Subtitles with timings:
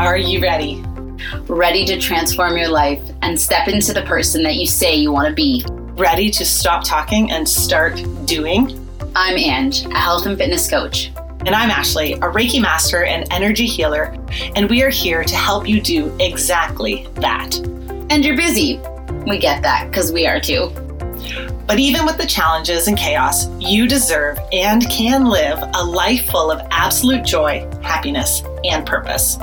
[0.00, 0.82] Are you ready?
[1.46, 5.28] Ready to transform your life and step into the person that you say you want
[5.28, 5.62] to be.
[5.68, 8.88] Ready to stop talking and start doing?
[9.14, 11.12] I'm Ange, a health and fitness coach.
[11.44, 14.16] And I'm Ashley, a Reiki master and energy healer,
[14.56, 17.58] and we are here to help you do exactly that.
[18.08, 18.80] And you're busy.
[19.26, 20.70] We get that because we are too.
[21.66, 26.50] But even with the challenges and chaos, you deserve and can live a life full
[26.50, 29.38] of absolute joy, happiness, and purpose.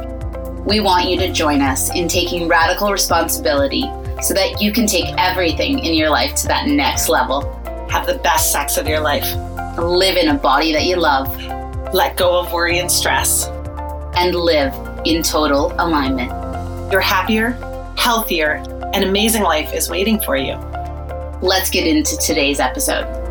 [0.65, 3.83] We want you to join us in taking radical responsibility
[4.21, 7.53] so that you can take everything in your life to that next level.
[7.89, 9.25] Have the best sex of your life.
[9.77, 11.27] Live in a body that you love.
[11.93, 13.47] Let go of worry and stress.
[14.15, 14.73] And live
[15.05, 16.31] in total alignment.
[16.91, 17.51] Your happier,
[17.97, 20.55] healthier, and amazing life is waiting for you.
[21.41, 23.26] Let's get into today's episode.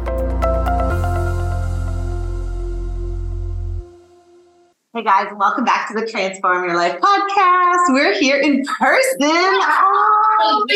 [4.97, 7.93] Hey guys, welcome back to the Transform Your Life podcast.
[7.93, 9.19] We're here in person.
[9.21, 10.67] Oh.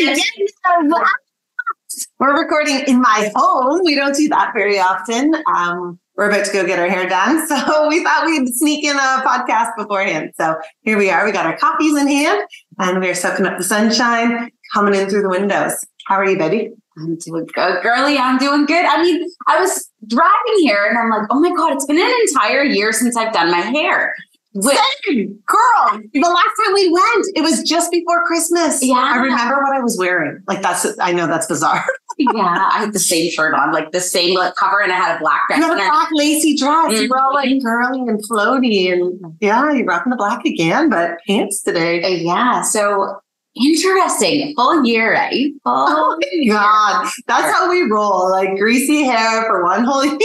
[2.19, 3.81] We're recording in my home.
[3.83, 5.35] We don't do that very often.
[5.47, 7.49] Um, we're about to go get our hair done.
[7.49, 10.33] So we thought we'd sneak in a podcast beforehand.
[10.37, 11.25] So here we are.
[11.25, 12.43] We got our coffees in hand
[12.79, 15.73] and we're soaking up the sunshine coming in through the windows.
[16.05, 16.73] How are you, Betty?
[16.97, 18.19] I'm doing good, girly.
[18.19, 18.85] I'm doing good.
[18.85, 22.13] I mean, I was driving here and I'm like, oh my God, it's been an
[22.29, 24.15] entire year since I've done my hair.
[24.61, 26.01] Same, girl.
[26.13, 28.83] The last time we went, it was just before Christmas.
[28.83, 28.97] Yeah.
[28.97, 30.43] I remember what I was wearing.
[30.49, 31.87] Like that's, I know that's bizarre.
[32.19, 35.17] yeah, I had the same shirt on, like the same like, cover, and I had
[35.17, 35.61] a black dress.
[35.61, 36.93] You had a black lacy dress.
[36.93, 37.03] Mm-hmm.
[37.03, 41.19] You were all like curly and floaty, and yeah, you're rocking the black again, but
[41.29, 42.03] pants today.
[42.03, 42.63] Uh, yeah.
[42.63, 43.21] So
[43.55, 44.55] interesting.
[44.57, 45.53] Full year, right?
[45.65, 48.31] Full Oh my god, that's how we roll.
[48.31, 50.19] Like greasy hair for one whole year.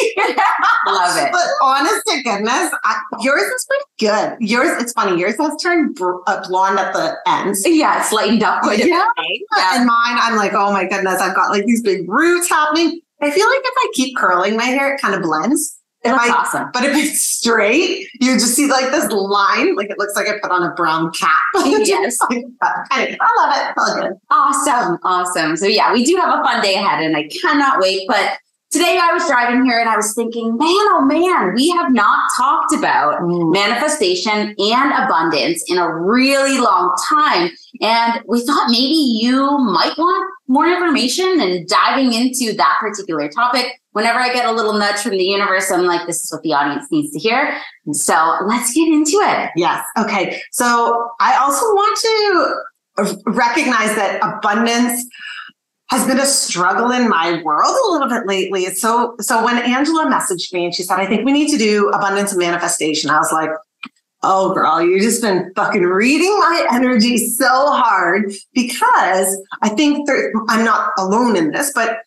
[0.88, 1.32] Love it.
[1.32, 4.38] But honest to goodness, I, yours is pretty good.
[4.40, 5.20] Yours, it's funny.
[5.20, 7.64] Yours has turned uh, blonde at the ends.
[7.66, 9.06] Yeah, it's lightened up quite a Yeah.
[9.18, 9.24] bit.
[9.58, 9.76] right?
[9.78, 13.02] And mine, I'm like, oh my goodness, I've got like these big roots happening.
[13.22, 15.78] I feel like if I keep curling my hair, it kind of blends.
[16.06, 16.70] That's I, awesome.
[16.74, 20.40] but if it's straight, you just see like this line, like it looks like I
[20.42, 21.32] put on a brown cap.
[21.86, 22.18] Yes.
[22.92, 23.74] Anyway, I love it.
[23.78, 24.20] All good.
[24.30, 24.98] Awesome.
[25.04, 25.58] Awesome.
[25.58, 28.08] So yeah, we do have a fun day ahead and I cannot wait.
[28.08, 28.40] But
[28.76, 32.30] today I was driving here and I was thinking, man, oh man, we have not
[32.38, 33.54] talked about mm.
[33.54, 37.52] manifestation and abundance in a really long time.
[37.80, 43.80] And we thought maybe you might want more information and diving into that particular topic.
[43.92, 46.52] Whenever I get a little nudge from the universe, I'm like, this is what the
[46.52, 47.58] audience needs to hear.
[47.94, 49.52] So let's get into it.
[49.56, 49.86] Yes.
[49.98, 50.42] Okay.
[50.52, 55.06] So I also want to recognize that abundance
[55.90, 58.66] has been a struggle in my world a little bit lately.
[58.74, 61.90] So, so when Angela messaged me and she said, I think we need to do
[61.90, 63.50] abundance and manifestation, I was like,
[64.28, 70.32] Oh, girl, you've just been fucking reading my energy so hard because I think there,
[70.50, 72.00] I'm not alone in this, but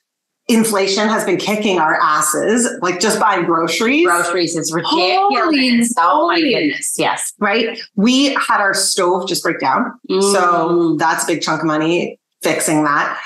[0.49, 4.05] inflation has been kicking our asses, like just buying groceries.
[4.05, 5.95] Groceries is ridiculous.
[5.97, 6.95] Oh my goodness.
[6.99, 7.33] Yes.
[7.39, 7.79] right?
[7.95, 9.93] We had our stove just break down.
[10.11, 10.99] So Mm.
[10.99, 13.17] that's a big chunk of money fixing that.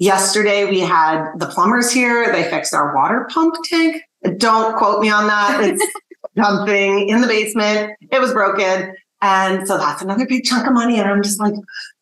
[0.00, 2.32] Yesterday we had the plumbers here.
[2.32, 4.02] They fixed our water pump tank.
[4.38, 5.60] Don't quote me on that.
[5.62, 5.86] It's
[6.42, 7.98] something in the basement.
[8.10, 8.96] It was broken.
[9.20, 10.98] And so that's another big chunk of money.
[10.98, 11.52] And I'm just like,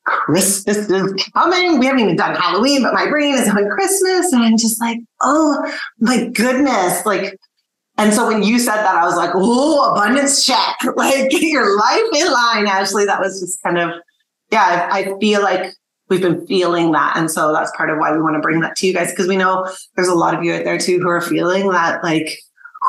[0.05, 1.81] Christmas is coming.
[1.81, 4.33] We haven't even done Halloween, but my brain is on Christmas.
[4.33, 5.61] And I'm just like, oh
[5.99, 7.05] my goodness.
[7.05, 7.37] Like,
[7.97, 10.77] and so when you said that, I was like, oh, abundance check.
[10.95, 13.07] Like, get your life in line, Ashley.
[13.07, 13.91] That was just kind of,
[14.53, 15.75] yeah, I, I feel like
[16.09, 17.17] we've been feeling that.
[17.17, 19.29] And so that's part of why we want to bring that to you guys, because
[19.29, 22.39] we know there's a lot of you out there too who are feeling that, like,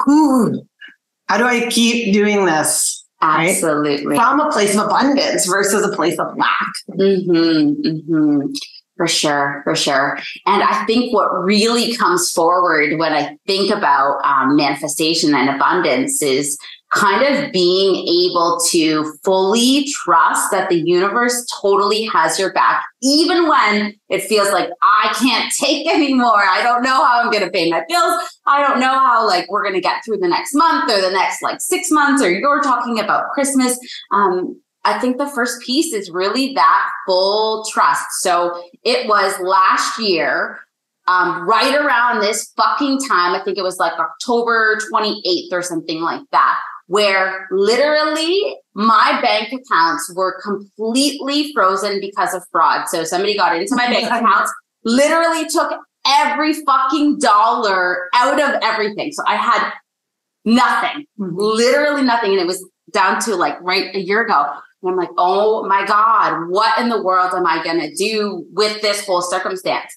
[0.06, 3.06] how do I keep doing this?
[3.22, 3.50] Right?
[3.50, 4.16] Absolutely.
[4.16, 6.74] From a place of abundance versus a place of lack.
[6.91, 8.47] Mm-hmm, mm-hmm.
[8.96, 10.19] For sure, for sure.
[10.46, 16.22] And I think what really comes forward when I think about um, manifestation and abundance
[16.22, 16.57] is
[16.91, 23.47] kind of being able to fully trust that the universe totally has your back, even
[23.47, 26.44] when it feels like I can't take anymore.
[26.44, 28.21] I don't know how I'm going to pay my bills.
[28.45, 31.12] I don't know how like we're going to get through the next month or the
[31.12, 33.77] next like six months, or you're talking about Christmas.
[34.12, 38.06] Um, I think the first piece is really that full trust.
[38.21, 40.59] So it was last year,
[41.07, 43.33] um, right around this fucking time.
[43.33, 46.59] I think it was like October 28th or something like that,
[46.89, 52.89] where literally my bank accounts were completely frozen because of fraud.
[52.89, 54.51] So somebody got into my bank accounts,
[54.83, 55.71] literally took
[56.07, 59.12] every fucking dollar out of everything.
[59.12, 59.71] So I had
[60.45, 61.36] nothing, mm-hmm.
[61.36, 62.31] literally nothing.
[62.31, 64.51] And it was down to like right a year ago.
[64.81, 68.47] And I'm like, oh my God, what in the world am I going to do
[68.53, 69.95] with this whole circumstance?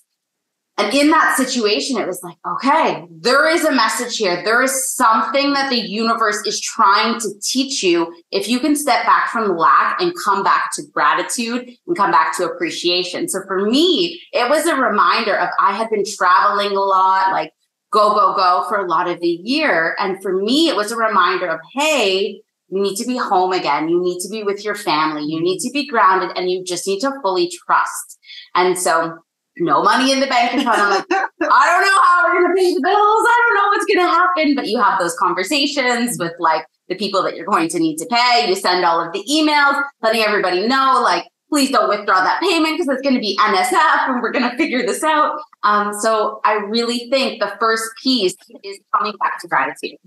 [0.82, 4.42] And in that situation, it was like, okay, there is a message here.
[4.44, 8.12] There is something that the universe is trying to teach you.
[8.32, 12.36] If you can step back from lack and come back to gratitude and come back
[12.38, 13.28] to appreciation.
[13.28, 17.52] So for me, it was a reminder of I had been traveling a lot, like
[17.92, 19.94] go, go, go for a lot of the year.
[20.00, 22.40] And for me, it was a reminder of, hey,
[22.70, 23.88] you need to be home again.
[23.88, 25.24] You need to be with your family.
[25.24, 28.18] You need to be grounded and you just need to fully trust.
[28.54, 29.18] And so
[29.58, 30.78] no money in the bank account.
[30.78, 32.96] I'm like, I don't know how we're to pay the bills.
[32.96, 34.54] I don't know what's to happen.
[34.54, 38.06] But you have those conversations with like the people that you're going to need to
[38.06, 38.48] pay.
[38.48, 42.78] You send all of the emails letting everybody know, like, please don't withdraw that payment
[42.78, 45.38] because it's to be NSF and we're to figure this out.
[45.62, 48.34] Um, so I really think the first piece
[48.64, 49.98] is coming back to gratitude,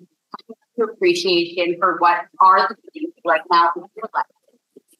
[0.49, 4.25] to appreciation for what are the things right now in your life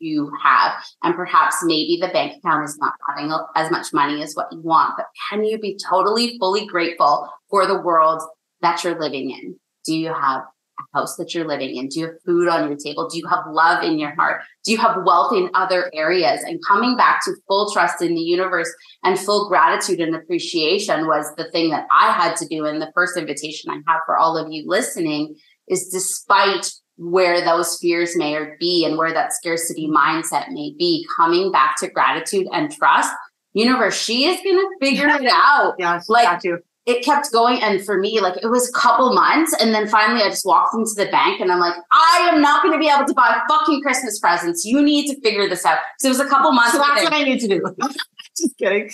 [0.06, 0.74] you have.
[1.04, 4.62] And perhaps maybe the bank account is not having as much money as what you
[4.62, 8.22] want, but can you be totally, fully grateful for the world
[8.62, 9.60] that you're living in?
[9.86, 10.42] Do you have
[10.80, 11.88] a house that you're living in?
[11.88, 13.10] Do you have food on your table?
[13.10, 14.42] Do you have love in your heart?
[14.64, 16.42] Do you have wealth in other areas?
[16.44, 18.74] And coming back to full trust in the universe
[19.04, 22.66] and full gratitude and appreciation was the thing that I had to do.
[22.66, 25.36] And the first invitation I have for all of you listening
[25.68, 31.52] is despite where those fears may be and where that scarcity mindset may be, coming
[31.52, 33.14] back to gratitude and trust.
[33.54, 35.76] Universe, she is gonna figure it out.
[35.78, 36.42] Yeah, like
[36.86, 37.62] it kept going.
[37.62, 39.56] And for me, like it was a couple months.
[39.60, 42.64] And then finally I just walked into the bank and I'm like, I am not
[42.64, 44.66] gonna be able to buy fucking Christmas presents.
[44.66, 45.80] You need to figure this out.
[46.00, 46.74] So it was a couple months.
[46.74, 47.62] So that's what I need to do.
[48.38, 48.90] just kidding.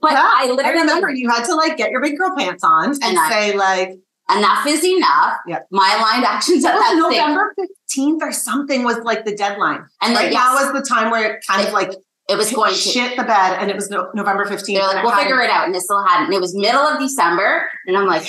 [0.00, 2.62] But yeah, I literally I remember you had to like get your big girl pants
[2.62, 3.98] on and, and say I, like
[4.30, 5.38] enough is enough.
[5.46, 5.60] Yeah.
[5.70, 9.84] My aligned actions at that November fifteenth or something was like the deadline.
[10.02, 11.92] And like yes, that was the time where it kind it, of like
[12.28, 14.82] it was going to shit to, the bed, and it was no, November fifteenth.
[14.82, 16.32] Like, we'll figure it out, and it still hadn't.
[16.32, 18.28] It was middle of December, and I'm like,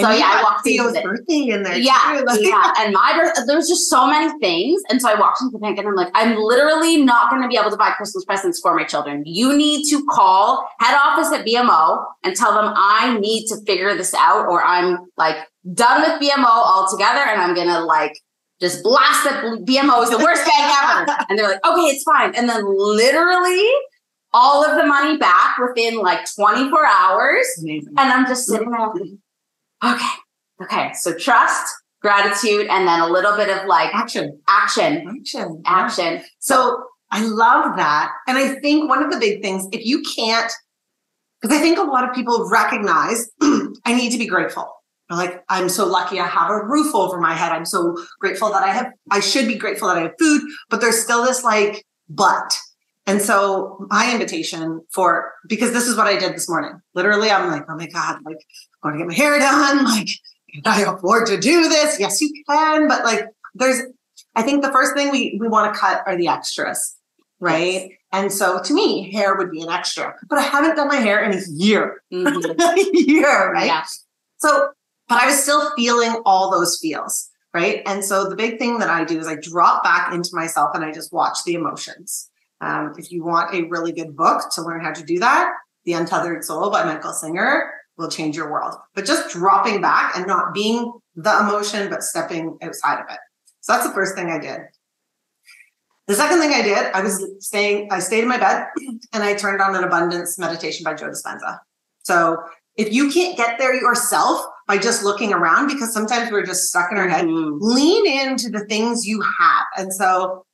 [0.00, 1.76] so yeah, I walked into birthday in there.
[1.76, 2.72] Yeah, like, yeah.
[2.78, 5.58] And my birth, there was just so many things, and so I walked into the
[5.60, 8.58] bank, and I'm like, I'm literally not going to be able to buy Christmas presents
[8.60, 9.22] for my children.
[9.24, 13.94] You need to call head office at BMO and tell them I need to figure
[13.94, 15.36] this out, or I'm like
[15.72, 18.18] done with BMO altogether, and I'm gonna like
[18.60, 21.26] just blast that BMO is the worst bank ever.
[21.28, 22.34] And they're like, okay, it's fine.
[22.34, 23.68] And then literally
[24.32, 27.46] all of the money back within like 24 hours.
[27.60, 27.94] Amazing.
[27.96, 29.14] And I'm just sitting there mm-hmm.
[29.82, 30.14] Okay,
[30.62, 30.92] okay.
[30.94, 31.72] So trust,
[32.02, 36.22] gratitude, and then a little bit of like action, action, action, action.
[36.38, 38.12] So I love that.
[38.26, 40.52] And I think one of the big things, if you can't,
[41.40, 44.70] because I think a lot of people recognize I need to be grateful.
[45.08, 47.52] They're Like, I'm so lucky I have a roof over my head.
[47.52, 50.80] I'm so grateful that I have, I should be grateful that I have food, but
[50.80, 52.58] there's still this like, but.
[53.06, 56.80] And so my invitation for, because this is what I did this morning.
[56.94, 58.38] Literally, I'm like, oh my God, like
[58.82, 59.84] I'm going to get my hair done.
[59.94, 60.08] Like,
[60.62, 61.98] can I afford to do this?
[61.98, 62.86] Yes, you can.
[62.86, 63.82] But like, there's,
[64.36, 66.94] I think the first thing we, we want to cut are the extras,
[67.40, 67.90] right?
[67.90, 67.90] Yes.
[68.12, 71.24] And so to me, hair would be an extra, but I haven't done my hair
[71.24, 72.60] in a year, mm-hmm.
[72.60, 73.66] a year, right?
[73.66, 73.84] Yeah.
[74.36, 74.70] So,
[75.08, 77.82] but I was still feeling all those feels, right?
[77.86, 80.84] And so the big thing that I do is I drop back into myself and
[80.84, 82.30] I just watch the emotions.
[82.64, 85.52] Um, if you want a really good book to learn how to do that,
[85.84, 88.74] The Untethered Soul by Michael Singer will change your world.
[88.94, 93.18] But just dropping back and not being the emotion, but stepping outside of it.
[93.60, 94.60] So that's the first thing I did.
[96.06, 98.66] The second thing I did, I was staying, I stayed in my bed
[99.12, 101.58] and I turned on an abundance meditation by Joe Dispenza.
[102.02, 102.38] So
[102.76, 106.90] if you can't get there yourself by just looking around, because sometimes we're just stuck
[106.90, 107.56] in our head, mm-hmm.
[107.60, 109.64] lean into the things you have.
[109.78, 110.44] And so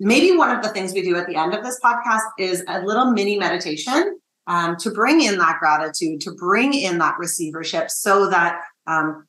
[0.00, 2.82] maybe one of the things we do at the end of this podcast is a
[2.82, 8.28] little mini meditation um, to bring in that gratitude, to bring in that receivership so
[8.28, 9.26] that um,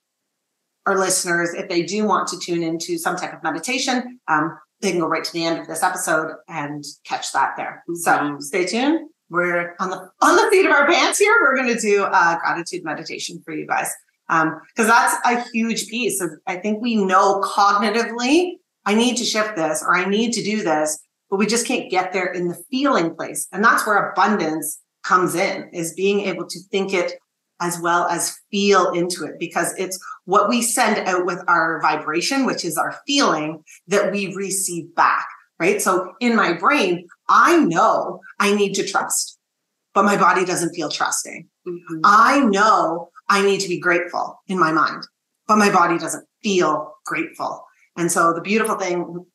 [0.86, 4.92] our listeners, if they do want to tune into some type of meditation, um, they
[4.92, 7.84] can go right to the end of this episode and catch that there.
[7.96, 9.10] So stay tuned.
[9.30, 11.34] We're on the on the seat of our pants here.
[11.42, 13.90] We're going to do a gratitude meditation for you guys
[14.28, 16.22] because um, that's a huge piece.
[16.22, 18.54] Of, I think we know cognitively
[18.86, 21.00] I need to shift this or I need to do this,
[21.30, 25.36] but we just can't get there in the feeling place, and that's where abundance comes
[25.36, 27.14] in is being able to think it
[27.62, 32.46] as well as feel into it because it's what we send out with our vibration,
[32.46, 35.26] which is our feeling that we receive back.
[35.58, 35.82] Right.
[35.82, 39.40] So in my brain, I know I need to trust,
[39.94, 41.48] but my body doesn't feel trusting.
[41.66, 42.02] Mm-hmm.
[42.04, 45.08] I know I need to be grateful in my mind,
[45.48, 47.66] but my body doesn't feel grateful.
[47.98, 49.26] And so the beautiful thing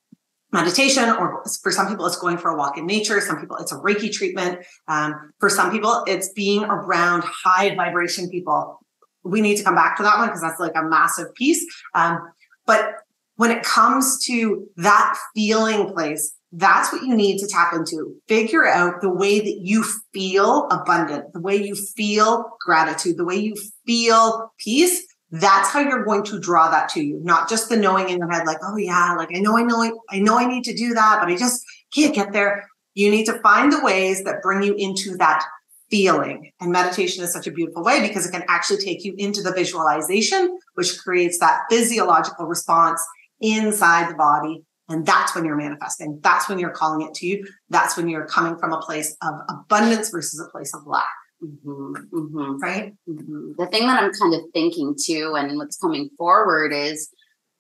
[0.52, 3.20] meditation, or for some people, it's going for a walk in nature.
[3.20, 4.64] Some people, it's a Reiki treatment.
[4.88, 8.80] Um, for some people, it's being around high vibration people.
[9.22, 11.64] We need to come back to that one because that's like a massive piece.
[11.94, 12.18] Um,
[12.66, 12.94] but
[13.36, 18.16] when it comes to that feeling place, that's what you need to tap into.
[18.26, 23.36] Figure out the way that you feel abundant, the way you feel gratitude, the way
[23.36, 23.54] you
[23.86, 25.06] feel peace.
[25.30, 28.30] That's how you're going to draw that to you, not just the knowing in your
[28.30, 30.92] head, like, oh yeah, like I know, I know, I know I need to do
[30.94, 32.68] that, but I just can't get there.
[32.94, 35.44] You need to find the ways that bring you into that
[35.88, 36.50] feeling.
[36.60, 39.52] And meditation is such a beautiful way because it can actually take you into the
[39.52, 43.04] visualization, which creates that physiological response
[43.40, 46.18] inside the body and that's when you're manifesting.
[46.20, 47.46] That's when you're calling it to you.
[47.70, 51.06] That's when you're coming from a place of abundance versus a place of lack.
[51.42, 52.58] Mm-hmm, mm-hmm.
[52.58, 52.94] Right.
[53.08, 53.52] Mm-hmm.
[53.58, 57.08] The thing that I'm kind of thinking too, and what's coming forward is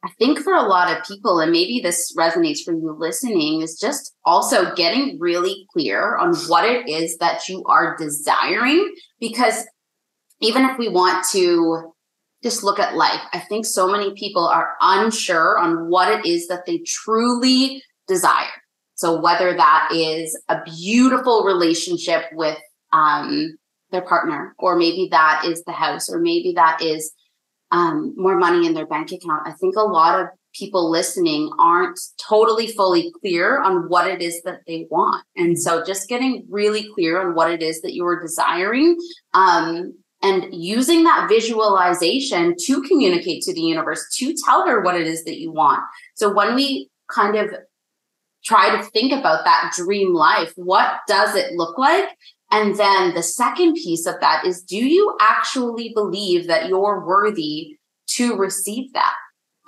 [0.02, 3.78] I think for a lot of people, and maybe this resonates for you listening, is
[3.78, 8.94] just also getting really clear on what it is that you are desiring.
[9.18, 9.66] Because
[10.40, 11.92] even if we want to
[12.42, 13.20] just look at life.
[13.32, 18.48] I think so many people are unsure on what it is that they truly desire.
[18.94, 22.58] So whether that is a beautiful relationship with
[22.92, 23.56] um,
[23.90, 27.12] their partner, or maybe that is the house, or maybe that is
[27.70, 29.46] um, more money in their bank account.
[29.46, 34.42] I think a lot of people listening aren't totally fully clear on what it is
[34.42, 35.24] that they want.
[35.36, 38.96] And so just getting really clear on what it is that you are desiring
[39.32, 45.06] um, and using that visualization to communicate to the universe to tell her what it
[45.06, 45.82] is that you want
[46.14, 47.50] so when we kind of
[48.44, 52.08] try to think about that dream life what does it look like
[52.50, 57.78] and then the second piece of that is do you actually believe that you're worthy
[58.08, 59.14] to receive that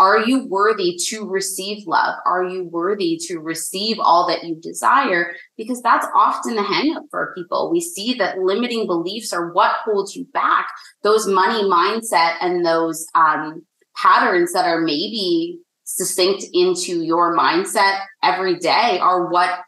[0.03, 2.17] are you worthy to receive love?
[2.27, 5.33] Are you worthy to receive all that you desire?
[5.57, 7.71] Because that's often the hangup for people.
[7.71, 10.67] We see that limiting beliefs are what holds you back.
[11.05, 18.59] Those money mindset and those um, patterns that are maybe succinct into your mindset every
[18.59, 19.61] day are what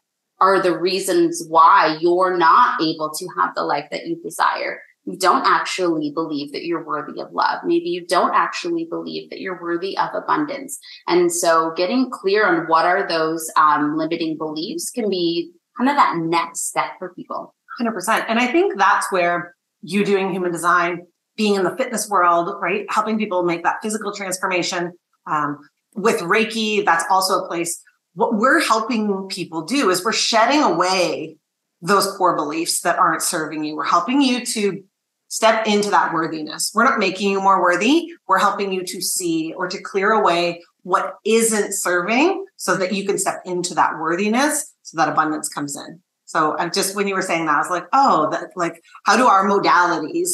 [0.52, 5.18] are the reasons why you're not able to have the life that you desire you
[5.18, 7.60] don't actually believe that you're worthy of love.
[7.64, 10.78] Maybe you don't actually believe that you're worthy of abundance.
[11.06, 15.96] And so getting clear on what are those um, limiting beliefs can be kind of
[15.96, 17.54] that next step for people.
[17.80, 18.24] 100%.
[18.28, 21.02] And I think that's where you doing human design,
[21.36, 22.86] being in the fitness world, right?
[22.88, 24.92] Helping people make that physical transformation.
[25.26, 25.58] Um,
[25.94, 27.80] with Reiki, that's also a place.
[28.14, 31.36] What we're helping people do is we're shedding away
[31.82, 33.76] those core beliefs that aren't serving you.
[33.76, 34.82] We're helping you to
[35.28, 36.70] step into that worthiness.
[36.74, 38.12] We're not making you more worthy.
[38.28, 43.04] We're helping you to see or to clear away what isn't serving so that you
[43.04, 46.00] can step into that worthiness so that abundance comes in.
[46.24, 49.16] So I'm just, when you were saying that, I was like, oh, that like, how
[49.16, 50.28] do our modalities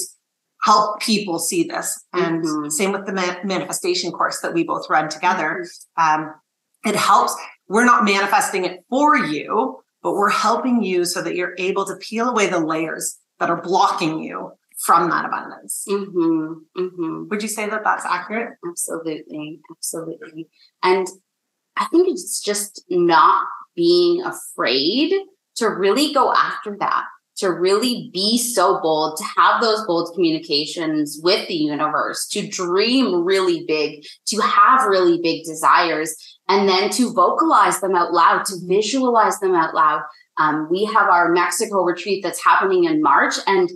[0.62, 2.04] help people see this?
[2.12, 2.68] And mm-hmm.
[2.68, 5.64] same with the manifestation course that we both run together.
[5.98, 6.22] Mm-hmm.
[6.22, 6.34] Um,
[6.84, 7.34] it helps.
[7.70, 11.94] We're not manifesting it for you, but we're helping you so that you're able to
[11.94, 14.50] peel away the layers that are blocking you
[14.84, 15.84] from that abundance.
[15.88, 17.28] Mm-hmm, mm-hmm.
[17.28, 18.54] Would you say that that's accurate?
[18.68, 19.60] Absolutely.
[19.70, 20.48] Absolutely.
[20.82, 21.06] And
[21.76, 23.46] I think it's just not
[23.76, 25.12] being afraid
[25.56, 27.04] to really go after that,
[27.40, 33.24] to really be so bold, to have those bold communications with the universe, to dream
[33.24, 36.14] really big, to have really big desires,
[36.48, 40.02] and then to vocalize them out loud, to visualize them out loud.
[40.38, 43.70] Um, we have our Mexico retreat that's happening in March, and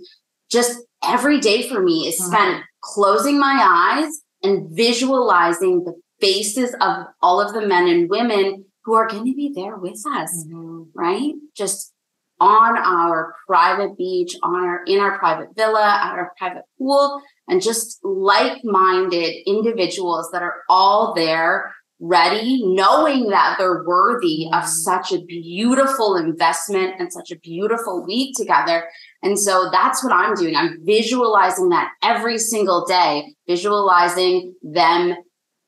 [0.51, 2.63] just every day for me is spent mm-hmm.
[2.83, 8.95] closing my eyes and visualizing the faces of all of the men and women who
[8.95, 10.83] are going to be there with us, mm-hmm.
[10.95, 11.33] right?
[11.57, 11.95] Just
[12.41, 17.63] on our private beach, on our in our private villa, at our private pool, and
[17.63, 24.67] just like-minded individuals that are all there ready, knowing that they're worthy of mm-hmm.
[24.67, 28.85] such a beautiful investment and such a beautiful week together.
[29.23, 30.57] And so that's what I'm doing.
[30.57, 35.17] I'm visualizing that every single day, visualizing them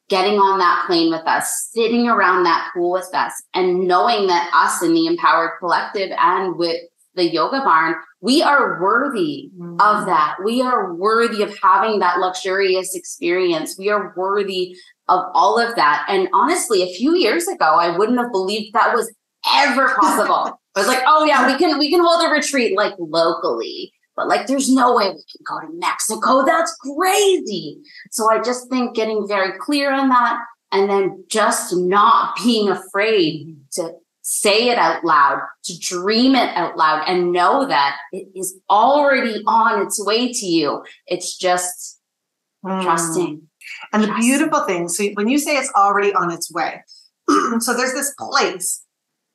[0.08, 4.50] getting on that plane with us, sitting around that pool with us, and knowing that
[4.54, 6.80] us in the Empowered Collective and with
[7.14, 9.80] the Yoga Barn, we are worthy mm-hmm.
[9.80, 10.36] of that.
[10.44, 13.76] We are worthy of having that luxurious experience.
[13.78, 14.76] We are worthy
[15.08, 16.06] of all of that.
[16.08, 19.12] And honestly, a few years ago, I wouldn't have believed that was
[19.54, 20.58] ever possible.
[20.74, 24.28] I was like, oh yeah, we can we can hold a retreat like locally, but
[24.28, 26.44] like there's no way we can go to Mexico.
[26.44, 27.80] That's crazy.
[28.10, 30.40] So I just think getting very clear on that
[30.72, 33.92] and then just not being afraid to
[34.22, 39.42] say it out loud, to dream it out loud, and know that it is already
[39.46, 40.82] on its way to you.
[41.06, 42.00] It's just
[42.64, 42.82] mm.
[42.82, 43.42] trusting.
[43.92, 46.82] And the beautiful thing, so when you say it's already on its way,
[47.60, 48.82] so there's this place,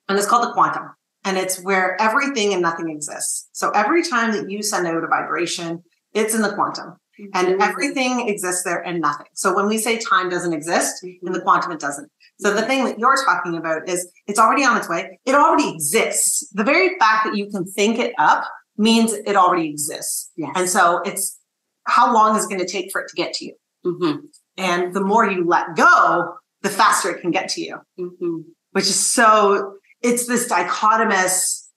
[0.10, 3.50] and it's called the quantum, and it's where everything and nothing exists.
[3.52, 6.98] So every time that you send out a vibration, it's in the quantum.
[7.34, 7.62] And mm-hmm.
[7.62, 9.28] everything exists there and nothing.
[9.34, 12.10] So when we say time doesn't exist in the quantum, it doesn't.
[12.40, 15.20] So the thing that you're talking about is it's already on its way.
[15.26, 16.50] It already exists.
[16.54, 20.32] The very fact that you can think it up means it already exists.
[20.36, 20.52] Yes.
[20.56, 21.38] And so it's
[21.86, 23.56] how long is it going to take for it to get to you?
[23.86, 24.18] Mm-hmm.
[24.58, 28.38] And the more you let go, the faster it can get to you, mm-hmm.
[28.72, 31.68] which is so, it's this dichotomous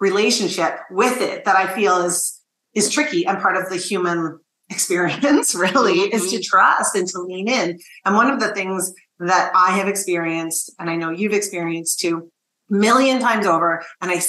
[0.00, 2.40] relationship with it that I feel is,
[2.74, 4.38] is tricky and part of the human
[4.70, 6.16] experience really mm-hmm.
[6.16, 6.42] is to mm-hmm.
[6.42, 7.78] trust and to lean in.
[8.04, 12.30] And one of the things that I have experienced, and I know you've experienced too,
[12.70, 14.20] million times over, and I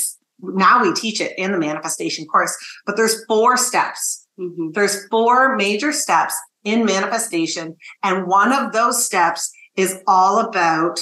[0.44, 2.56] now we teach it in the manifestation course,
[2.86, 4.28] but there's four steps.
[4.40, 4.72] Mm-hmm.
[4.72, 7.76] There's four major steps in manifestation.
[8.04, 11.00] And one of those steps is all about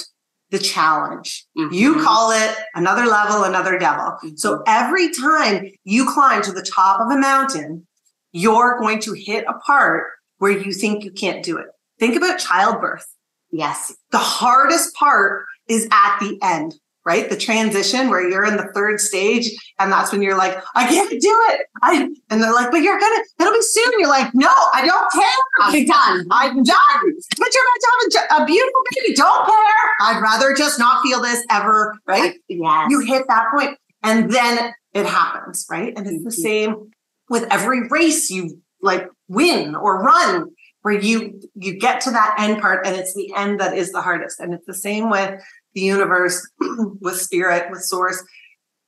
[0.52, 1.46] the challenge.
[1.58, 1.74] Mm-hmm.
[1.74, 4.04] You call it another level, another devil.
[4.04, 4.36] Mm-hmm.
[4.36, 7.86] So every time you climb to the top of a mountain,
[8.32, 10.06] you're going to hit a part
[10.38, 11.66] where you think you can't do it.
[11.98, 13.06] Think about childbirth.
[13.50, 13.94] Yes.
[14.10, 17.28] The hardest part is at the end, right?
[17.28, 21.10] The transition where you're in the third stage and that's when you're like, I can't
[21.10, 21.66] do it.
[21.82, 23.92] I, and they're like, but you're gonna, it'll be soon.
[23.98, 25.22] You're like, no, I don't care.
[25.60, 26.26] I'm done.
[26.30, 27.14] I'm done.
[27.38, 29.14] But you're about to have a, a beautiful baby.
[29.14, 29.90] Don't care.
[30.00, 32.34] I'd rather just not feel this ever, right?
[32.48, 32.86] Yes.
[32.90, 35.92] You hit that point and then it happens, right?
[35.96, 36.42] And it's the mm-hmm.
[36.42, 36.90] same
[37.28, 40.50] with every race you like win or run
[40.82, 44.02] where you you get to that end part and it's the end that is the
[44.02, 45.40] hardest and it's the same with
[45.74, 46.48] the universe
[47.00, 48.22] with spirit with source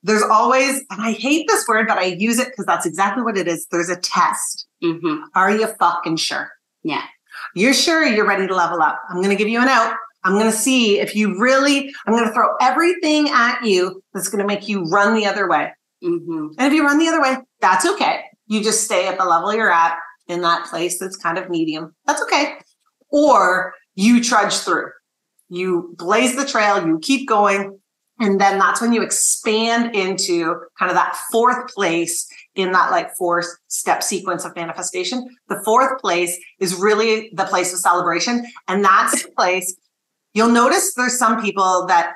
[0.03, 3.37] there's always and i hate this word but i use it because that's exactly what
[3.37, 5.23] it is there's a test mm-hmm.
[5.35, 6.51] are you fucking sure
[6.83, 7.03] yeah
[7.53, 10.33] you're sure you're ready to level up i'm going to give you an out i'm
[10.33, 14.41] going to see if you really i'm going to throw everything at you that's going
[14.41, 15.71] to make you run the other way
[16.03, 16.47] mm-hmm.
[16.57, 19.53] and if you run the other way that's okay you just stay at the level
[19.53, 21.95] you're at in that place that's kind of medium.
[22.05, 22.55] That's okay.
[23.09, 24.91] Or you trudge through.
[25.49, 27.79] You blaze the trail, you keep going.
[28.19, 33.13] And then that's when you expand into kind of that fourth place in that like
[33.17, 35.27] four step sequence of manifestation.
[35.49, 38.45] The fourth place is really the place of celebration.
[38.69, 39.75] And that's the place
[40.35, 42.13] you'll notice there's some people that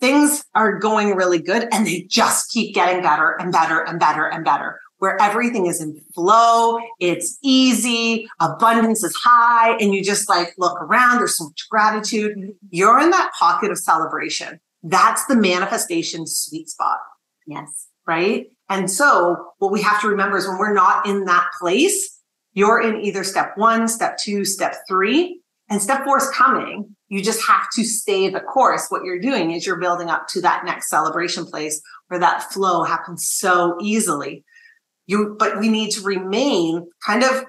[0.00, 4.26] things are going really good and they just keep getting better and better and better
[4.26, 10.28] and better where everything is in flow, it's easy, abundance is high, and you just
[10.28, 12.32] like look around, there's so much gratitude.
[12.70, 14.60] You're in that pocket of celebration.
[14.82, 16.98] That's the manifestation sweet spot.
[17.46, 17.88] Yes.
[18.06, 18.46] Right.
[18.68, 22.20] And so what we have to remember is when we're not in that place,
[22.52, 26.96] you're in either step one, step two, step three, and step four is coming.
[27.08, 28.86] You just have to stay the course.
[28.88, 32.84] What you're doing is you're building up to that next celebration place where that flow
[32.84, 34.44] happens so easily
[35.08, 37.44] you but we need to remain kind of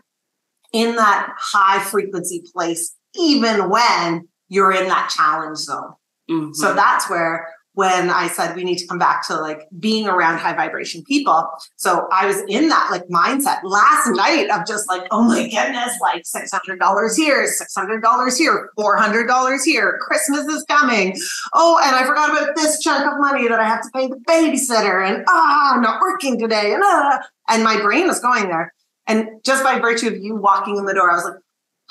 [0.73, 5.93] in that high frequency place even when you're in that challenge zone
[6.29, 6.53] mm-hmm.
[6.53, 7.47] so that's where
[7.79, 11.49] when I said we need to come back to like being around high vibration people.
[11.77, 15.97] So I was in that like mindset last night of just like, oh my goodness,
[16.01, 19.97] like $600 here, $600 here, $400 here.
[20.01, 21.15] Christmas is coming.
[21.53, 24.17] Oh, and I forgot about this chunk of money that I have to pay the
[24.27, 26.73] babysitter and ah, oh, I'm not working today.
[26.73, 28.73] And, ah, and my brain was going there.
[29.07, 31.39] And just by virtue of you walking in the door, I was like,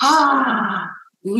[0.03, 0.91] ah,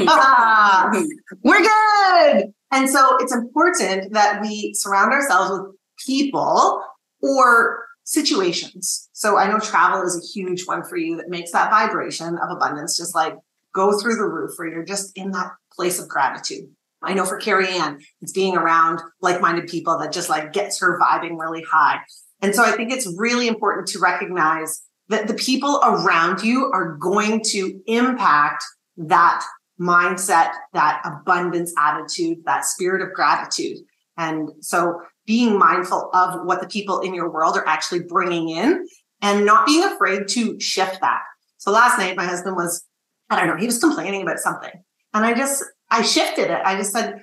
[0.07, 0.91] ah
[1.43, 2.53] we're good.
[2.71, 6.83] And so it's important that we surround ourselves with people
[7.21, 9.09] or situations.
[9.13, 12.49] So I know travel is a huge one for you that makes that vibration of
[12.49, 13.35] abundance just like
[13.73, 16.69] go through the roof where you're just in that place of gratitude.
[17.01, 20.99] I know for Carrie Ann, it's being around like-minded people that just like gets her
[20.99, 21.99] vibing really high.
[22.41, 26.97] And so I think it's really important to recognize that the people around you are
[26.97, 28.63] going to impact
[28.97, 29.43] that
[29.79, 33.77] mindset, that abundance attitude, that spirit of gratitude.
[34.17, 38.85] And so being mindful of what the people in your world are actually bringing in
[39.21, 41.21] and not being afraid to shift that.
[41.57, 42.83] So last night, my husband was,
[43.29, 44.71] I don't know, he was complaining about something.
[45.13, 46.61] And I just, I shifted it.
[46.63, 47.21] I just said,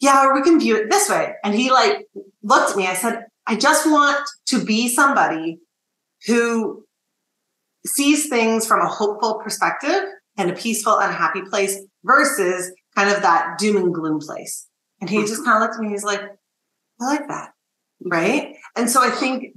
[0.00, 1.34] yeah, or we can view it this way.
[1.44, 2.06] And he like
[2.42, 2.86] looked at me.
[2.86, 5.58] I said, I just want to be somebody
[6.26, 6.84] who
[7.86, 10.04] sees things from a hopeful perspective
[10.36, 14.66] and a peaceful and happy place versus kind of that doom and gloom place.
[15.00, 16.20] And he just kind of looked at me, he's like,
[17.00, 17.52] I like that.
[18.04, 18.56] Right.
[18.76, 19.54] And so I think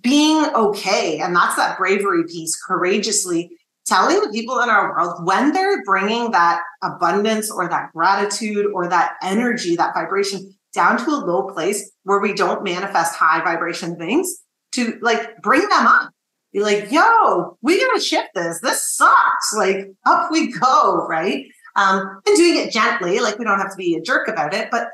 [0.00, 3.50] being okay, and that's that bravery piece, courageously
[3.86, 8.88] telling the people in our world when they're bringing that abundance or that gratitude or
[8.88, 13.96] that energy, that vibration down to a low place where we don't manifest high vibration
[13.96, 16.10] things to like bring them up.
[16.56, 18.60] Be like, yo, we gotta shift this.
[18.62, 19.54] This sucks.
[19.54, 21.44] Like up we go, right?
[21.74, 24.70] Um, and doing it gently, like we don't have to be a jerk about it,
[24.70, 24.88] but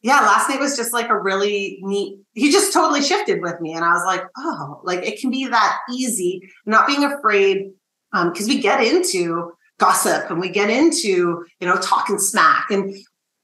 [0.00, 3.74] yeah, last night was just like a really neat, he just totally shifted with me.
[3.74, 7.72] And I was like, oh, like it can be that easy, not being afraid.
[8.14, 12.70] Um, cause we get into gossip and we get into, you know, talking smack.
[12.70, 12.96] And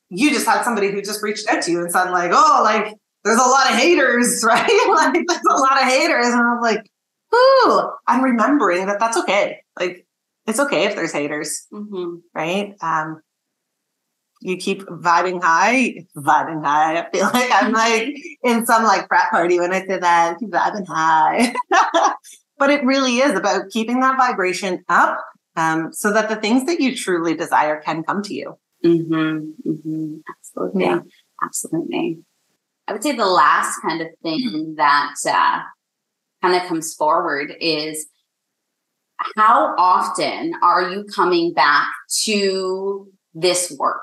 [0.08, 2.94] you just had somebody who just reached out to you and said, like, oh, like
[3.24, 4.62] there's a lot of haters, right?
[4.88, 6.28] like there's a lot of haters.
[6.28, 6.82] And I'm like,
[7.34, 9.60] ooh, I'm remembering that that's okay.
[9.78, 10.06] Like
[10.46, 12.16] it's okay if there's haters, mm-hmm.
[12.34, 12.74] right?
[12.80, 13.20] Um,
[14.40, 17.00] you keep vibing high, vibing high.
[17.00, 18.14] I feel like I'm like
[18.44, 21.54] in some like frat party when I say that, keep vibing high.
[22.58, 25.18] but it really is about keeping that vibration up
[25.56, 28.58] um, so that the things that you truly desire can come to you.
[28.84, 30.14] Mm-hmm, mm-hmm.
[30.38, 30.84] Absolutely.
[30.84, 31.00] Yeah.
[31.42, 32.18] Absolutely.
[32.86, 35.60] I would say the last kind of thing that uh,
[36.42, 38.06] kind of comes forward is
[39.36, 41.88] how often are you coming back
[42.24, 44.02] to this work?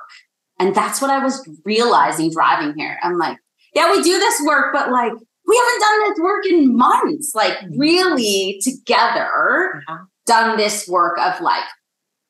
[0.60, 2.98] And that's what I was realizing driving here.
[3.02, 3.38] I'm like,
[3.74, 5.14] yeah, we do this work, but like,
[5.48, 10.06] we haven't done this work in months, like really together, uh-huh.
[10.26, 11.64] done this work of like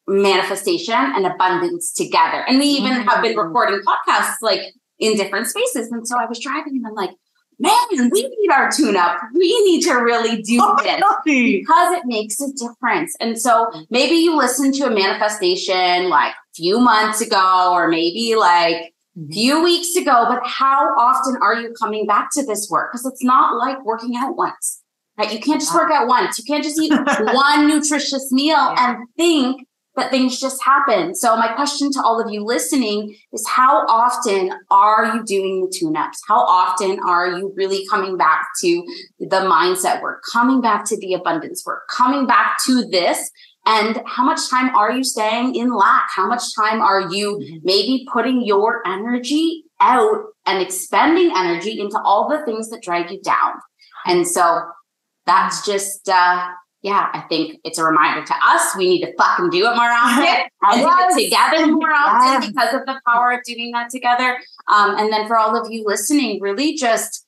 [0.08, 2.44] manifestation and abundance together.
[2.48, 3.08] And we even mm-hmm.
[3.08, 3.48] have been mm-hmm.
[3.48, 4.62] recording podcasts like
[5.00, 5.92] in different spaces.
[5.92, 7.12] And so I was driving and I'm like,
[7.60, 9.18] man, we need our tune up.
[9.34, 13.16] We need to really do oh, this because it makes a difference.
[13.20, 18.36] And so maybe you listened to a manifestation like a few months ago, or maybe
[18.36, 19.32] like a mm-hmm.
[19.32, 22.92] few weeks ago, but how often are you coming back to this work?
[22.92, 24.82] Because it's not like working out once,
[25.18, 25.32] right?
[25.32, 26.38] You can't just work out once.
[26.38, 31.16] You can't just eat one nutritious meal and think that things just happen.
[31.16, 35.74] So my question to all of you listening is how often are you doing the
[35.78, 36.22] tune-ups?
[36.28, 38.84] How often are you really coming back to
[39.20, 43.32] the mindset work, coming back to the abundance work, coming back to this?
[43.68, 46.08] And how much time are you staying in lack?
[46.16, 47.58] How much time are you mm-hmm.
[47.64, 53.22] maybe putting your energy out and expending energy into all the things that drag you
[53.22, 53.54] down?
[54.06, 54.62] And so
[55.26, 56.50] that's just uh
[56.86, 58.76] yeah, I think it's a reminder to us.
[58.78, 60.24] We need to fucking do it more often
[60.62, 62.48] and do it together more often yes.
[62.48, 64.38] because of the power of doing that together.
[64.72, 67.26] Um, and then for all of you listening, really just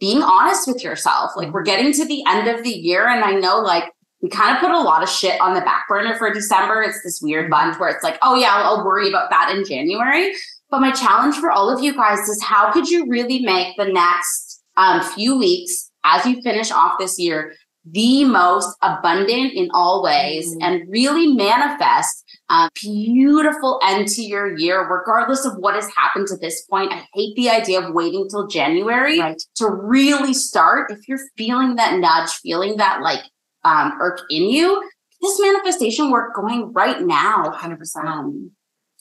[0.00, 1.32] being honest with yourself.
[1.36, 4.56] Like we're getting to the end of the year, and I know like we kind
[4.56, 6.82] of put a lot of shit on the back burner for December.
[6.82, 10.32] It's this weird bunch where it's like, oh yeah, I'll worry about that in January.
[10.70, 13.92] But my challenge for all of you guys is how could you really make the
[13.92, 17.52] next um, few weeks as you finish off this year
[17.90, 20.62] the most abundant in all ways mm-hmm.
[20.62, 26.36] and really manifest a beautiful end to your year, regardless of what has happened to
[26.36, 26.92] this point.
[26.92, 29.40] I hate the idea of waiting till January right.
[29.56, 30.90] to really start.
[30.90, 33.24] If you're feeling that nudge, feeling that like
[33.64, 34.88] um, irk in you,
[35.20, 37.44] this manifestation work going right now.
[37.52, 37.78] 100%.
[38.04, 38.50] Um,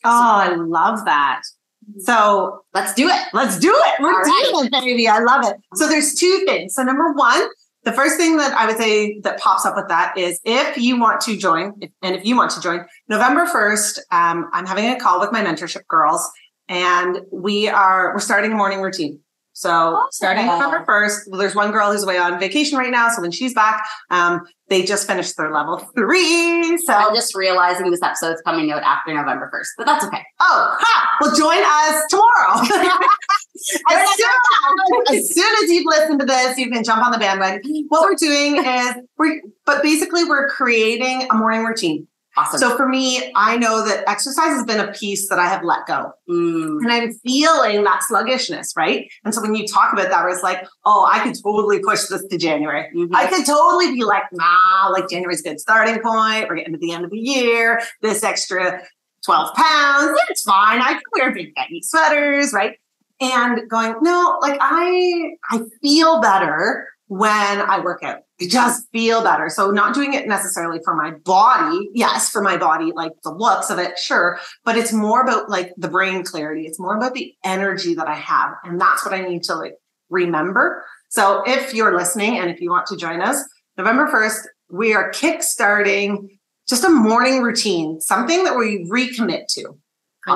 [0.04, 1.42] oh, so, I love that.
[1.90, 2.00] Mm-hmm.
[2.02, 3.28] So let's do it.
[3.34, 4.02] Let's do it.
[4.02, 5.08] We're doing it, baby.
[5.08, 5.58] I love it.
[5.76, 6.74] So there's two things.
[6.74, 7.48] So number one,
[7.86, 11.00] the first thing that I would say that pops up with that is if you
[11.00, 15.00] want to join, and if you want to join, November 1st, um, I'm having a
[15.00, 16.28] call with my mentorship girls,
[16.68, 19.20] and we are we're starting a morning routine.
[19.56, 23.08] So starting November 1st, well, there's one girl who's away on vacation right now.
[23.08, 26.78] So when she's back, um, they just finished their level three.
[26.80, 30.22] So I'm just realizing this episode is coming out after November 1st, but that's okay.
[30.42, 31.18] Oh, ha!
[31.22, 33.00] Well, join us tomorrow.
[33.92, 37.86] as, soon, as soon as you've listened to this, you can jump on the bandwagon.
[37.88, 42.08] What we're doing is we're, but basically we're creating a morning routine.
[42.38, 42.60] Awesome.
[42.60, 45.86] So for me, I know that exercise has been a piece that I have let
[45.88, 46.12] go.
[46.30, 46.80] Mm.
[46.82, 49.10] And I'm feeling that sluggishness, right?
[49.24, 52.26] And so when you talk about that, it's like, oh, I could totally push this
[52.26, 52.90] to January.
[52.94, 53.16] Mm-hmm.
[53.16, 56.50] I could totally be like, nah, like January's a good starting point.
[56.50, 57.82] We're getting to the end of the year.
[58.02, 58.82] This extra
[59.26, 60.82] 12 pounds, it's fine.
[60.82, 62.78] I can wear big baggy sweaters, right?
[63.22, 67.30] And going, no, like I I feel better when
[67.62, 68.20] I work out.
[68.42, 69.50] I just feel better.
[69.50, 71.90] So not doing it necessarily for my body.
[71.94, 74.40] Yes, for my body, like the looks of it, sure.
[74.64, 76.66] But it's more about like the brain clarity.
[76.66, 78.54] It's more about the energy that I have.
[78.64, 79.76] And that's what I need to like
[80.10, 80.84] remember.
[81.10, 83.42] So if you're listening and if you want to join us,
[83.78, 86.28] November 1st, we are kickstarting
[86.68, 89.66] just a morning routine, something that we recommit to.
[89.66, 89.78] and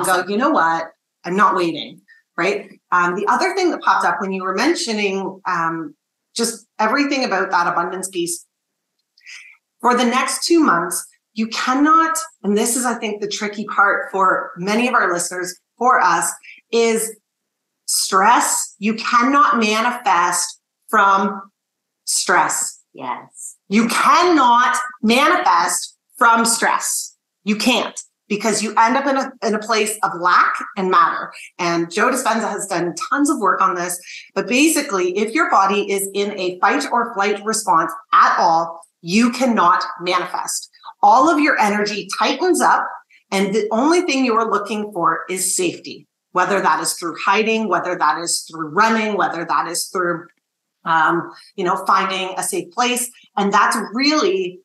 [0.06, 0.22] Awesome.
[0.26, 0.86] go, you know what?
[1.24, 2.00] I'm not waiting.
[2.36, 2.80] Right.
[2.92, 5.94] Um, the other thing that popped up when you were mentioning um,
[6.34, 8.46] just everything about that abundance piece
[9.80, 14.10] for the next two months, you cannot, and this is, I think, the tricky part
[14.10, 16.30] for many of our listeners, for us,
[16.70, 17.16] is
[17.86, 18.74] stress.
[18.78, 21.50] You cannot manifest from
[22.04, 22.80] stress.
[22.92, 23.56] Yes.
[23.68, 27.16] You cannot manifest from stress.
[27.44, 27.98] You can't
[28.30, 31.32] because you end up in a, in a place of lack and matter.
[31.58, 34.00] And Joe Dispenza has done tons of work on this.
[34.34, 39.32] But basically, if your body is in a fight or flight response at all, you
[39.32, 40.70] cannot manifest.
[41.02, 42.88] All of your energy tightens up.
[43.32, 47.68] And the only thing you are looking for is safety, whether that is through hiding,
[47.68, 50.26] whether that is through running, whether that is through,
[50.84, 53.10] um, you know, finding a safe place.
[53.36, 54.60] And that's really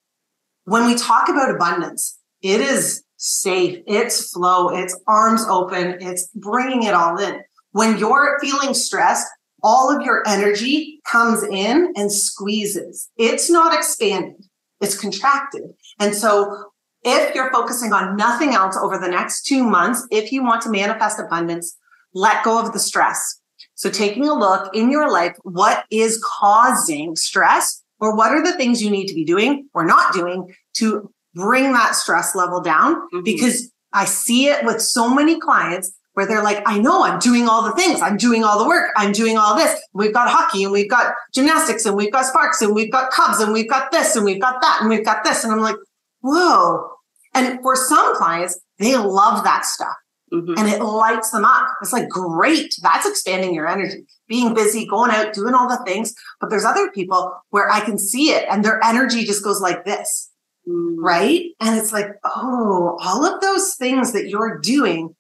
[0.65, 6.83] when we talk about abundance, it is safe, it's flow, it's arms open, it's bringing
[6.83, 7.41] it all in.
[7.71, 9.27] When you're feeling stressed,
[9.63, 13.09] all of your energy comes in and squeezes.
[13.17, 14.45] It's not expanded,
[14.79, 15.63] it's contracted.
[15.99, 16.71] And so,
[17.03, 20.69] if you're focusing on nothing else over the next two months, if you want to
[20.69, 21.77] manifest abundance,
[22.13, 23.39] let go of the stress.
[23.73, 27.81] So, taking a look in your life, what is causing stress?
[27.99, 31.73] Or what are the things you need to be doing or not doing to bring
[31.73, 32.95] that stress level down?
[33.13, 33.23] Mhm.
[33.23, 37.47] Because I see it with so many clients where they're like, I know I'm doing
[37.49, 38.01] all the things.
[38.01, 38.91] I'm doing all the work.
[38.95, 39.77] I'm doing all this.
[39.93, 43.41] We've got hockey and we've got gymnastics and we've got sparks and we've got cubs
[43.41, 45.43] and we've got this and we've got that and we've got this.
[45.43, 45.75] And I'm like,
[46.21, 46.89] whoa.
[47.33, 49.95] And for some clients, they love that stuff
[50.33, 50.57] Mhm.
[50.57, 51.67] and it lights them up.
[51.81, 52.73] It's like, great.
[52.81, 56.13] That's expanding your energy, being busy, going out, doing all the things.
[56.39, 59.83] But there's other people where I can see it and their energy just goes like
[59.85, 60.29] this.
[60.67, 61.45] Right?
[61.59, 65.15] And it's like, oh, all of those things that you're doing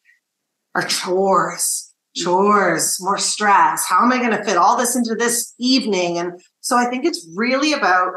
[0.73, 3.85] are chores, chores, more stress.
[3.87, 6.17] How am I going to fit all this into this evening?
[6.17, 8.13] And so I think it's really about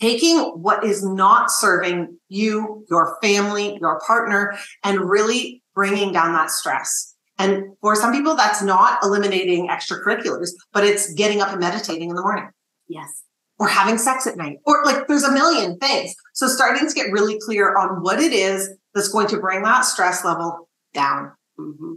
[0.00, 6.50] taking what is not serving you, your family, your partner, and really bringing down that
[6.50, 7.14] stress.
[7.38, 12.16] And for some people, that's not eliminating extracurriculars, but it's getting up and meditating in
[12.16, 12.48] the morning
[12.88, 13.22] Yes.
[13.58, 16.14] Or having sex at night, or like there's a million things.
[16.34, 19.82] So starting to get really clear on what it is that's going to bring that
[19.84, 21.32] stress level down.
[21.56, 21.94] hmm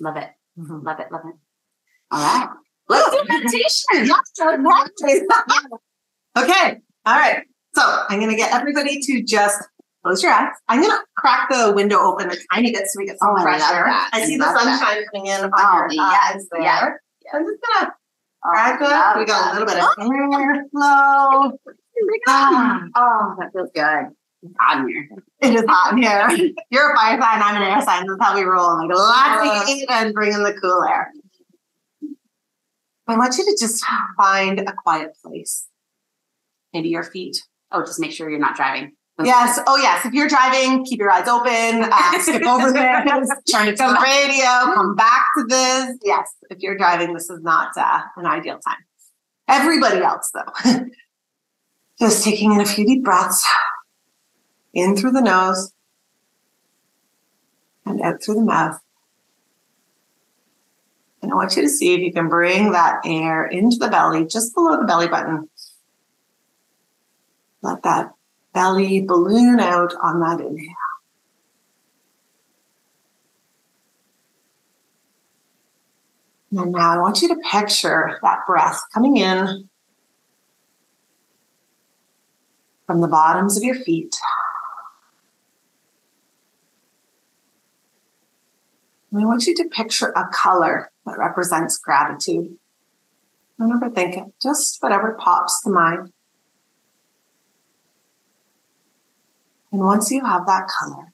[0.00, 0.28] Love it.
[0.58, 0.84] Mhm.
[0.84, 1.10] Love it.
[1.10, 1.34] Love it.
[2.10, 2.48] All right.
[2.88, 4.10] Let's do meditation.
[6.38, 6.76] okay.
[7.06, 7.42] All right.
[7.74, 9.62] So I'm going to get everybody to just
[10.04, 10.52] close your eyes.
[10.68, 13.42] I'm going to crack the window open a tiny bit so we get some Oh,
[13.42, 13.84] fresh air.
[13.86, 14.10] that.
[14.12, 14.56] I see the that.
[14.58, 16.62] sunshine coming in on Oh, your yes, eyes there.
[16.62, 16.92] yes,
[17.34, 17.92] I'm just going to
[18.46, 19.16] Oh, crack.
[19.16, 21.52] We got a little bit of airflow.
[22.28, 24.14] Ah, oh, that feels good.
[24.42, 25.08] It's hot in here.
[25.40, 26.54] It is hot in here.
[26.70, 28.06] You're a fire sign, I'm an air sign.
[28.06, 28.78] That's how we roll.
[28.78, 31.10] Like lots of heat and bring in the cool air.
[33.08, 33.84] I want you to just
[34.16, 35.68] find a quiet place.
[36.72, 37.42] Maybe your feet.
[37.72, 38.92] Oh, just make sure you're not driving.
[39.24, 39.58] Yes.
[39.66, 40.04] Oh, yes.
[40.04, 41.88] If you're driving, keep your eyes open.
[41.90, 43.30] Uh, skip over this.
[43.50, 44.74] Turn it to the radio.
[44.74, 45.96] Come back to this.
[46.02, 46.34] Yes.
[46.50, 48.76] If you're driving, this is not uh, an ideal time.
[49.48, 50.70] Everybody else, though,
[51.98, 53.48] just taking in a few deep breaths
[54.74, 55.72] in through the nose
[57.86, 58.78] and out through the mouth.
[61.22, 64.26] And I want you to see if you can bring that air into the belly,
[64.26, 65.48] just below the belly button.
[67.62, 68.15] Let that
[68.56, 70.74] belly balloon out on that inhale.
[76.52, 79.68] And now I want you to picture that breath coming in
[82.86, 84.16] from the bottoms of your feet.
[89.12, 92.56] And I want you to picture a color that represents gratitude.
[93.58, 96.10] Don't overthink it, just whatever pops to mind.
[99.76, 101.12] And once you have that color,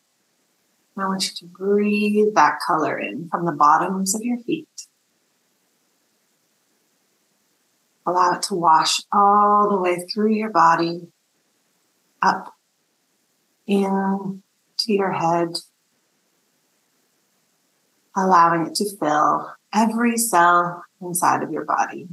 [0.97, 4.69] I want you to breathe that color in from the bottoms of your feet.
[8.07, 11.09] Allow it to wash all the way through your body,
[12.23, 12.55] up
[13.67, 14.45] in
[14.79, 15.57] to your head,
[18.15, 22.07] allowing it to fill every cell inside of your body.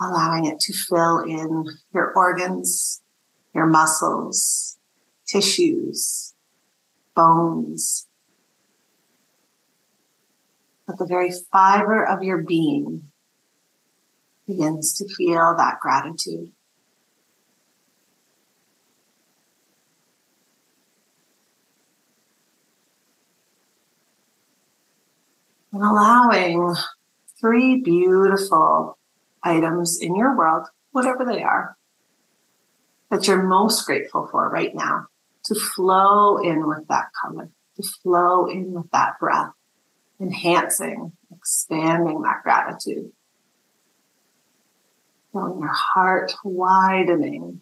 [0.00, 2.99] Allowing it to fill in your organs,
[3.54, 4.78] your muscles,
[5.26, 6.34] tissues,
[7.14, 8.06] bones,
[10.86, 13.10] but the very fiber of your being
[14.46, 16.50] begins to feel that gratitude.
[25.72, 26.74] And allowing
[27.40, 28.98] three beautiful
[29.44, 31.76] items in your world, whatever they are,
[33.10, 35.06] that you're most grateful for right now,
[35.44, 39.52] to flow in with that color, to flow in with that breath,
[40.20, 43.10] enhancing, expanding that gratitude.
[45.32, 47.60] Feeling your heart widening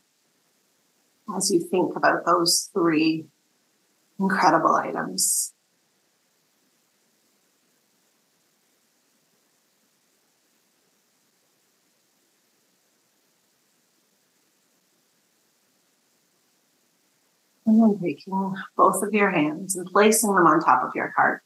[1.37, 3.27] as you think about those three
[4.19, 5.53] incredible items.
[17.69, 21.43] And then taking both of your hands and placing them on top of your heart.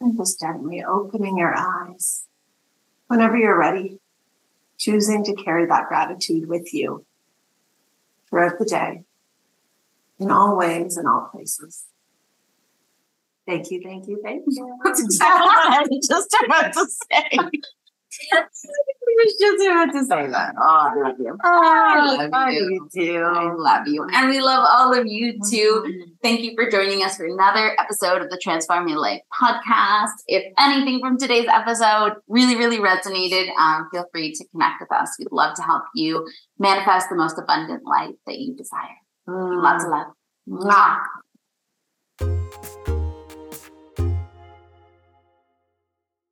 [0.00, 2.24] And just gently opening your eyes
[3.06, 4.00] whenever you're ready,
[4.78, 7.06] choosing to carry that gratitude with you
[8.28, 9.04] throughout the day,
[10.18, 11.84] in all ways, in all places.
[13.46, 14.78] Thank you, thank you, thank you.
[14.84, 17.28] That's exactly what I was just about to say.
[18.32, 18.44] I
[19.16, 20.54] was just about to say that.
[20.58, 21.36] Oh, I love you.
[21.44, 22.88] Oh, I love you.
[22.94, 23.16] too.
[23.16, 24.06] I love you.
[24.12, 26.04] And we love all of you too.
[26.22, 30.12] Thank you for joining us for another episode of the Transform Your Life podcast.
[30.26, 35.16] If anything from today's episode really, really resonated, um, feel free to connect with us.
[35.18, 36.26] We'd love to help you
[36.58, 38.96] manifest the most abundant life that you desire.
[39.28, 39.62] Mm.
[39.62, 40.06] Lots of love.
[40.48, 40.98] Mwah.